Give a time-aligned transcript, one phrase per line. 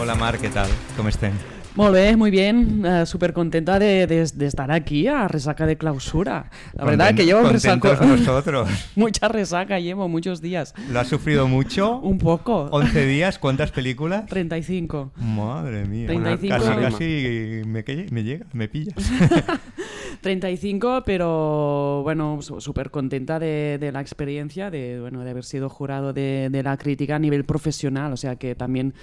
[0.00, 0.70] Hola Mar, ¿qué tal?
[0.96, 1.34] ¿Cómo estén?
[1.76, 2.84] Molt bé, muy bien.
[2.84, 6.50] Uh, Súper contenta de, de, de, estar aquí a resaca de clausura.
[6.74, 7.94] La verdad que llevo un resaco...
[8.04, 8.68] nosotros.
[8.96, 10.74] Mucha resaca llevo, muchos días.
[10.90, 11.98] ¿Lo has sufrido mucho?
[11.98, 12.68] Un poco.
[12.72, 14.26] 11 días, ¿cuántas películas?
[14.26, 15.12] 35.
[15.16, 16.08] Madre mía.
[16.08, 16.56] 35.
[16.56, 18.94] Casi, casi me, me llega, me pillas.
[20.20, 26.12] 35, pero bueno, súper contenta de, de, la experiencia, de, bueno, de haber sido jurado
[26.12, 28.12] de, de, la crítica a nivel profesional.
[28.12, 28.94] O sea que también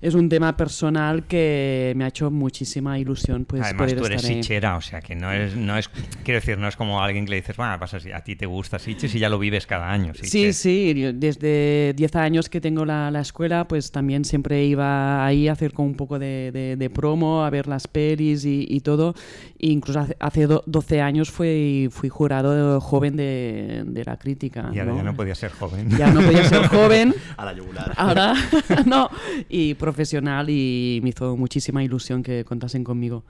[0.00, 3.44] es un tema personal que me ha hecho muchísima ilusión.
[3.44, 5.88] Pues, Además, poder tú eres estar sichera, o sea que no es, no es,
[6.24, 8.78] quiero decir, no es como alguien que le dices, bueno, pasa a ti te gusta
[8.78, 10.12] Sitges y ya lo vives cada año.
[10.14, 15.48] Sí, sí, desde 10 años que tengo la, la, escuela, pues también siempre iba ahí
[15.48, 19.14] a hacer con un poco de, de promo, a ver las pelis y, y todo.
[19.58, 24.70] E incluso hace, hace do, 12 años fui, fui jurado joven de, de la crítica.
[24.72, 24.98] Y ahora ¿no?
[24.98, 25.88] ya no podía ser joven.
[25.96, 27.14] Ya no podía ser joven.
[27.36, 27.92] a la yugular.
[27.96, 28.34] Ahora,
[28.86, 29.08] no.
[29.48, 33.24] Y profesional y me hizo muchísima ilusión que contasen conmigo.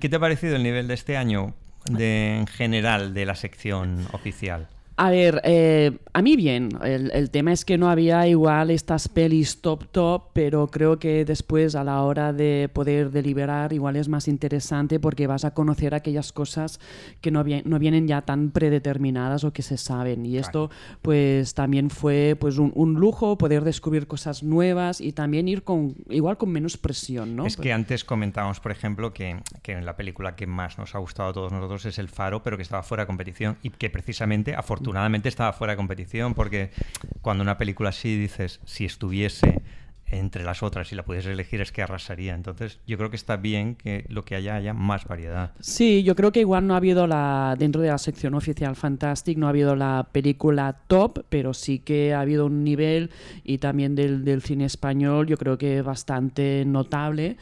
[0.00, 1.54] ¿Qué te ha parecido el nivel de este año
[1.98, 4.68] en general de la sección oficial?
[5.00, 6.70] A ver, eh, a mí bien.
[6.82, 11.24] El, el, tema es que no había igual estas pelis top top, pero creo que
[11.24, 15.94] después a la hora de poder deliberar igual es más interesante porque vas a conocer
[15.94, 16.80] aquellas cosas
[17.20, 20.26] que no, vi no vienen ya tan predeterminadas o que se saben.
[20.26, 20.68] Y esto
[21.00, 25.94] pues también fue pues un, un, lujo poder descubrir cosas nuevas y también ir con
[26.10, 27.46] igual con menos presión, ¿no?
[27.46, 30.98] Es que antes comentábamos, por ejemplo, que, que en la película que más nos ha
[30.98, 33.90] gustado a todos nosotros es El Faro, pero que estaba fuera de competición y que
[33.90, 36.70] precisamente afortunadamente afortunadamente estaba fuera de competición porque
[37.20, 39.60] cuando una película así dices, si estuviese
[40.10, 42.34] entre las otras y la pudieses elegir es que arrasaría.
[42.34, 45.52] Entonces yo creo que está bien que lo que haya haya más variedad.
[45.60, 49.38] Sí, yo creo que igual no ha habido la, dentro de la sección oficial Fantastic,
[49.38, 53.10] no ha habido la película top, pero sí que ha habido un nivel
[53.44, 57.36] y también del, del cine español yo creo que bastante notable.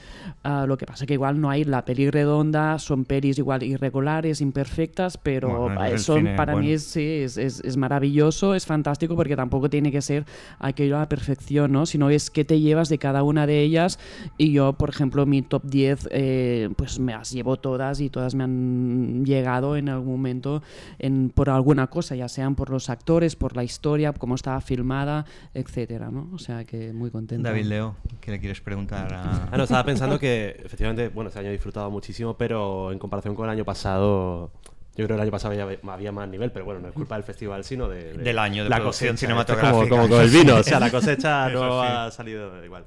[0.45, 4.41] Uh, lo que pasa que igual no hay la peli redonda, son pelis igual irregulares,
[4.41, 6.69] imperfectas, pero bueno, son, cine, para bueno.
[6.69, 10.25] mí es, sí, es, es, es, maravilloso, es fantástico porque tampoco tiene que ser
[10.59, 11.87] aquello a la perfección, ¿no?
[11.87, 13.99] Sino es que te llevas de cada una de ellas
[14.39, 18.35] y yo, por ejemplo, mi top 10 eh, pues me las llevo todas y todas
[18.35, 20.63] me han llegado en algún momento
[20.99, 25.27] en, por alguna cosa, ya sean por los actores, por la historia, cómo estaba filmada,
[25.55, 26.29] etcétera, ¿no?
[26.33, 27.49] O sea que muy contento.
[27.49, 29.49] David Leo, ¿qué le quieres preguntar a...?
[29.51, 33.35] Ah, no, estaba pensando que efectivamente, bueno, este año he disfrutado muchísimo, pero en comparación
[33.35, 34.51] con el año pasado...
[34.97, 37.17] Yo creo que el año pasado había, había, más nivel, pero bueno, no es culpa
[37.17, 39.27] del festival, sino de, de del año de la producción cosecha.
[39.27, 39.73] cinematográfica.
[39.73, 41.89] Como, como, con el vino, o sea, la cosecha no sí.
[41.89, 42.85] ha salido igual.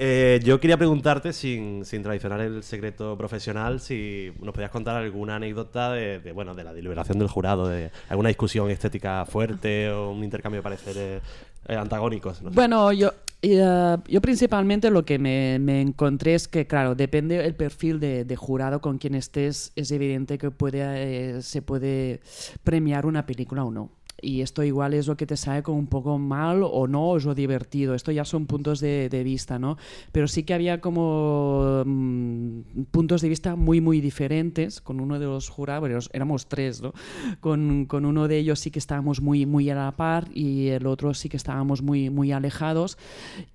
[0.00, 5.36] Eh, yo quería preguntarte, sin, sin traicionar el secreto profesional, si nos podías contar alguna
[5.36, 10.10] anécdota de, de, bueno, de la deliberación del jurado, de alguna discusión estética fuerte o
[10.10, 11.22] un intercambio de pareceres
[11.66, 12.42] eh, antagónicos.
[12.42, 12.54] No sé.
[12.54, 18.00] Bueno, yo, uh, yo principalmente lo que me, encontré es que, claro, depende el perfil
[18.00, 22.20] de, de jurado con quien estés, es evidente que puede, eh, se puede
[22.64, 25.86] premiar una película o no y esto igual es lo que te sale como un
[25.86, 27.94] poco mal o no, o es lo divertido.
[27.94, 29.76] Esto ya son puntos de, de vista, ¿no?
[30.12, 35.26] Pero sí que había como mmm, puntos de vista muy, muy diferentes con uno de
[35.26, 36.92] los jurados, éramos tres, ¿no?
[37.40, 40.86] Con, con, uno de ellos sí que estábamos muy, muy a la par y el
[40.86, 42.98] otro sí que estábamos muy, muy alejados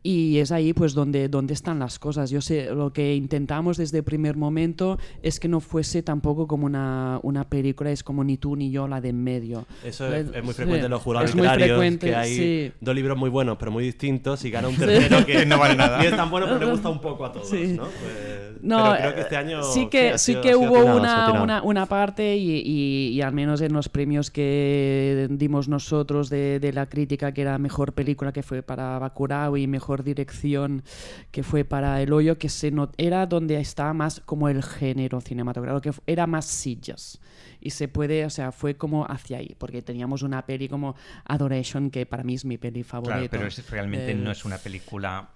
[0.01, 2.29] y es ahí pues donde, donde están las cosas.
[2.29, 6.65] Yo sé, lo que intentamos desde el primer momento es que no fuese tampoco como
[6.65, 9.65] una, una película, es como ni tú ni yo la de en medio.
[9.83, 12.71] Eso es, es muy frecuente en los jurados es muy literarios que hay sí.
[12.79, 15.25] dos libros muy buenos pero muy distintos y gana un tercero sí.
[15.25, 17.49] que no vale nada y es tan bueno pero le gusta un poco a todos
[17.49, 17.75] sí.
[17.77, 17.83] ¿no?
[17.83, 21.43] Pues, no pero creo que este año sí que sí, sido, que hubo atinado, una,
[21.43, 26.59] una, una, parte y, y, y, al menos en los premios que dimos nosotros de,
[26.59, 30.83] de, la crítica que era mejor película que fue para Bacurau y mejor dirección
[31.31, 35.19] que fue para El Hoyo que se not era donde estaba más como el género
[35.19, 37.19] cinematográfico que era más sillas
[37.65, 40.95] y se puede, o sea, fue como hacia ahí, porque teníamos una peli como
[41.25, 43.15] Adoration, que para mí es mi peli favorita.
[43.15, 45.29] Claro, pero es, realmente eh, no es una película,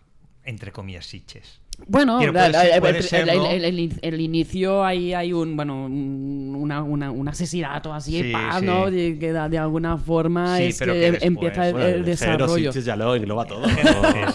[0.44, 1.62] entre comillas, siches.
[1.86, 2.52] Bueno, el, el-
[3.38, 3.46] ¿no?
[3.50, 8.32] el- el- el inicio ahí hay un bueno un, una- una- un asesinato así, Sí,
[8.32, 8.66] pa, sí.
[8.66, 8.90] ¿no?
[8.90, 11.88] De, que da- de alguna forma Sí, es pero que, que después, empieza el, Bueno,
[11.88, 12.72] el el desarrollo.
[12.72, 13.68] Ya lo engloba todo ¿no?
[13.68, 13.76] Sí,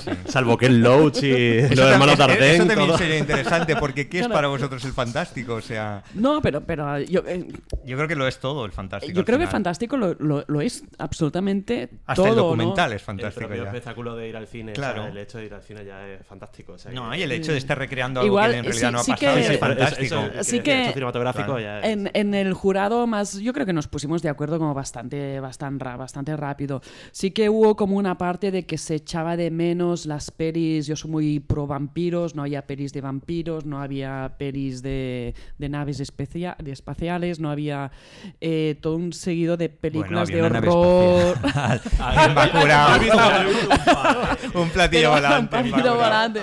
[0.04, 0.10] sí.
[0.26, 2.98] salvo Ken Loach y los hermanos Dardenne Eso también todo.
[2.98, 5.54] sería interesante, porque ¿qué es para vosotros el fantástico?
[5.54, 7.48] O sea, No, pero, pero yo, eh,
[7.84, 9.12] yo creo que lo es todo el fantástico.
[9.12, 9.52] yo creo que final.
[9.52, 12.42] fantástico lo, lo- lo es absolutamente Hasta todo, el ¿no?
[12.42, 13.68] documental es el fantástico propio ya.
[13.70, 15.00] espectáculo de ir al cine Claro.
[15.02, 17.18] o sea, el hecho de ir al cine ya es fantástico o sea, No, que-
[17.18, 19.04] y el el hecho de estar recreando algo Igual, que en realidad sí- no ha
[19.04, 20.02] sí pasado que- es fantástico.
[20.04, 21.60] Eso- eso- Sí el que- derecho cinematográfico Claro.
[21.60, 24.74] ya es- En, en el jurado más, yo creo que nos pusimos de acuerdo como
[24.74, 26.80] bastante, bastante, bastante rápido.
[27.12, 30.96] Sí que hubo como una parte de que se echaba de menos las pelis, yo
[30.96, 36.00] soy muy pro vampiros, no había pelis de vampiros, no había pelis de, de naves
[36.00, 37.90] especia- de espaciales, no había
[38.40, 41.36] eh, todo un seguido de películas había de horror.
[44.54, 45.38] Un platillo volante.
[45.40, 46.40] un platillo volante.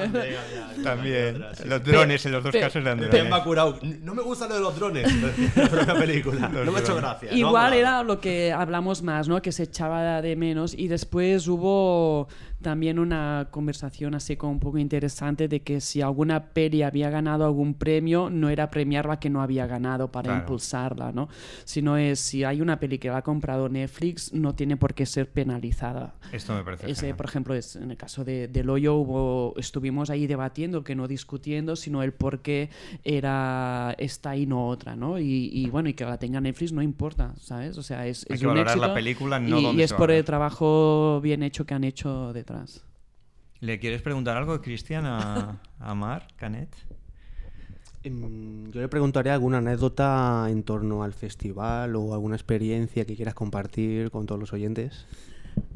[0.84, 1.44] También.
[1.66, 3.16] Los drones, en los dos casos eran drones.
[3.16, 3.80] Temba curado.
[4.02, 5.08] No me gusta lo de los drones.
[5.56, 6.50] La propia película.
[6.50, 7.34] No me ha hecho gracia.
[7.34, 7.78] Igual ¿no?
[7.78, 9.42] era lo que hablamos más, ¿no?
[9.42, 12.28] Que se echaba de menos y después hubo
[12.62, 17.46] también una conversación así como un poco interesante de que si alguna peli había ganado
[17.46, 20.40] algún premio, no era premiar la que no había ganado para Claro.
[20.42, 21.30] impulsarla, ¿no?
[21.64, 25.06] Sino es si hay una peli que la ha comprado Netflix, no tiene por qué
[25.06, 26.16] ser penalizada.
[26.34, 26.92] Esto me parece.
[26.92, 27.16] Ese, genial.
[27.18, 31.08] por ejemplo, es, en el caso de, del hoyo hubo, estuvimos ahí debatiendo, que no
[31.08, 32.70] discutiendo, sino el por qué
[33.04, 35.20] era esta y no otra, ¿no?
[35.20, 37.78] Y, y bueno, y que la tenga Netflix no importa, ¿sabes?
[37.78, 40.12] O sea, es, Hay es que un valorar la película, no y, y es por
[40.12, 42.84] el trabajo bien hecho que han hecho detrás.
[43.60, 46.70] ¿Le quieres preguntar algo, Cristian, a, a Mar Canet?
[48.04, 53.34] Em, Yo le preguntaría alguna anécdota en torno al festival o alguna experiencia que quieras
[53.34, 55.06] compartir con todos los oyentes.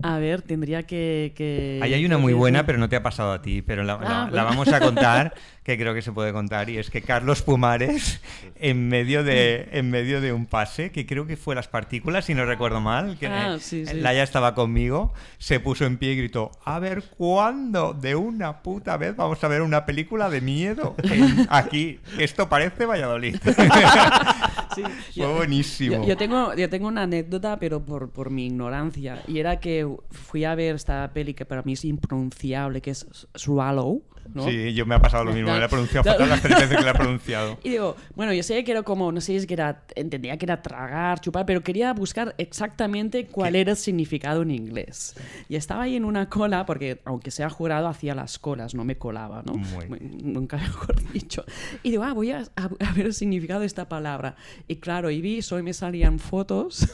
[0.03, 1.33] A ver, tendría que...
[1.35, 3.93] que Ahí hay una muy buena, pero no te ha pasado a ti, pero la,
[3.93, 4.45] Ah, la bueno.
[4.45, 5.33] vamos a contar,
[5.63, 8.21] que creo que se puede contar, y es que Carlos Pumares,
[8.55, 12.33] en medio de, en medio de un pase, que creo que fue las partículas, si
[12.33, 13.95] no recuerdo mal, que Ah, sí, sí.
[13.95, 18.97] Laia estaba conmigo, se puso en pie y gritó, a ver, ¿cuándo de una puta
[18.97, 21.99] vez vamos a ver una película de miedo en- aquí?
[22.19, 23.37] Esto parece Valladolid.
[24.75, 24.83] Sí,
[25.15, 25.97] Fue buenísimo.
[25.97, 29.23] Yo, yo tengo, yo tengo una anécdota, pero por, por mi ignorancia.
[29.27, 33.07] Y era que fui a ver esta peli que para mí es impronunciable, que es
[33.35, 34.03] Swallow.
[34.33, 34.47] ¿No?
[34.47, 36.77] Sí, yo me ha pasado lo mismo, me la he pronunciado fatal las tres veces
[36.77, 37.57] que la he pronunciado.
[37.63, 40.37] Y digo, bueno, yo sé que era como, no sé si es que era, entendía
[40.37, 45.15] que era tragar, chupar, pero quería buscar exactamente cuál era el significado en inglés.
[45.49, 48.97] Y estaba ahí en una cola, porque aunque sea jurado, hacía las colas, no me
[48.97, 49.53] colaba, ¿no?
[49.53, 49.87] Muy
[50.21, 51.43] Nunca mejor dicho.
[51.83, 54.35] Y digo, ah, voy a, a- a ver el significado de esta palabra.
[54.67, 56.87] Y claro, y vi, solo me salían fotos.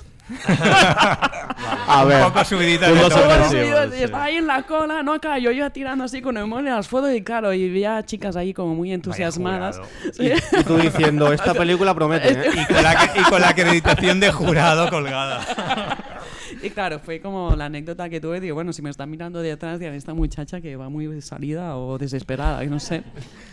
[1.87, 2.95] A ver, Un poco subidita y
[3.49, 4.03] sí.
[4.03, 6.87] estaba ahí en la cola, no, claro, yo iba tirando así con el móvil las
[6.87, 9.81] fotos y claro, y veía chicas ahí como muy entusiasmadas.
[10.13, 10.31] Sí.
[10.59, 12.49] y tú diciendo, esta película promete, ¿eh?
[12.59, 15.41] Y con, la, y con la acreditación de jurado colgada.
[16.63, 19.51] Y claro, fue como la anécdota que tuve, digo, bueno, si me están mirando de
[19.53, 23.03] atrás, dirán, esta muchacha que va muy salida o desesperada, no sé,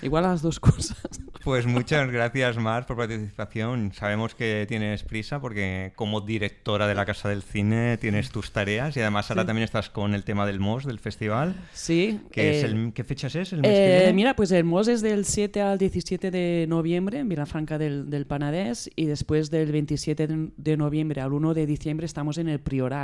[0.03, 0.97] igual las dos cosas.
[1.44, 3.93] Pues muchas gracias, Mar, por participación.
[3.94, 8.97] Sabemos que tienes prisa porque como directora de la Casa del Cine tienes tus tareas
[8.97, 11.55] y además ahora también estás con el tema del MOS, del festival.
[11.73, 12.20] Sí.
[12.32, 13.52] Que es eh, el, ¿Qué fechas es?
[13.52, 14.12] ¿El mes que Eh, viene?
[14.14, 18.26] mira, pues el MOS es del 7 al 17 de noviembre en Vilafranca del, del
[18.26, 22.59] Panadés y después del 27 de, de noviembre al 1 de diciembre estamos en el
[22.59, 22.95] Priorat.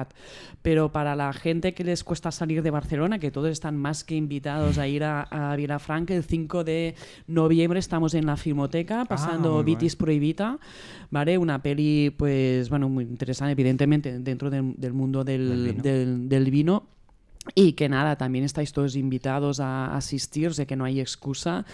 [0.62, 4.14] Pero para la gente que les cuesta salir de Barcelona, que todos están más que
[4.14, 6.94] invitados a ir a, a Vilafranca, el 5 de
[7.26, 10.58] noviembre estamos en la Filmoteca pasando Ah, muy Vitis Prohibita,
[11.10, 11.36] ¿vale?
[11.38, 15.82] Una peli, pues, bueno, muy interesante, evidentemente, dentro del, del mundo del, Del vino.
[15.82, 16.86] del- del vino.
[17.56, 21.64] Y que nada, también estáis todos invitados a asistir, sé que no hay excusa.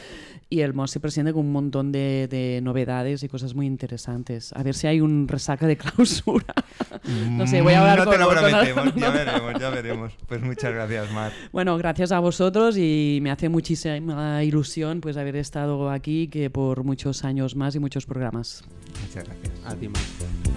[0.48, 4.50] Y el MOS se presenta con un montón de, de novedades y cosas muy interesantes.
[4.54, 6.54] A ver si hay un resaca de clausura.
[7.32, 10.12] no sé, voy a hablar No con te lo con- prometemos, ya veremos, ya veremos.
[10.26, 11.32] Pues muchas gracias, Mar.
[11.52, 16.82] Bueno, gracias a vosotros y me hace muchísima ilusión pues haber estado aquí que por
[16.82, 18.64] muchos años más y muchos programas.
[19.06, 19.52] Muchas gracias.
[19.66, 20.47] A ti, Mar.